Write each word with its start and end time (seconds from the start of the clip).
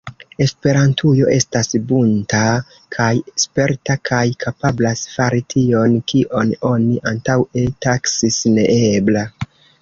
Esperantujo 0.43 1.25
estas 1.33 1.67
bunta 1.91 2.39
kaj 2.95 3.09
sperta 3.43 3.97
kaj 4.11 4.23
kapablas 4.45 5.05
fari 5.17 5.43
tion, 5.55 5.95
kion 6.13 6.55
oni 6.71 6.99
antaŭe 7.13 7.67
taksis 7.89 8.41
neebla. 8.57 9.25